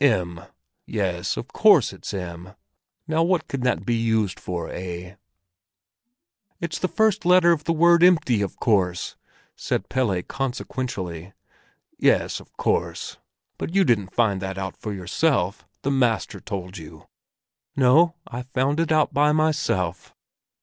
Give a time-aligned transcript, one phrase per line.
[0.03, 0.41] M,
[0.87, 2.55] yes—of course it's M!
[3.07, 5.13] Now what can that be used for, eh?"
[6.59, 9.15] "It's the first letter in the word 'empty,' of course!"
[9.55, 11.33] said Pelle consequentially.
[11.99, 13.17] "Yes, of course!
[13.59, 17.05] But you didn't find that out for yourself; the master told you."
[17.75, 20.15] "No, I found it out by myself."